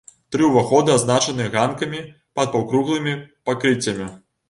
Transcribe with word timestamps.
Тры 0.35 0.47
ўваходы 0.51 0.91
адзначаны 0.99 1.47
ганкамі 1.57 2.01
пад 2.41 2.53
паўкруглымі 2.57 3.17
пакрыццямі. 3.47 4.15